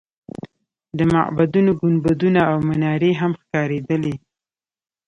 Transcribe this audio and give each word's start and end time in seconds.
د 0.97 0.99
معبدونو 1.13 1.71
ګنبدونه 1.81 2.41
او 2.51 2.57
منارې 2.67 3.11
هم 3.21 3.31
ښکارېدلې. 3.41 4.15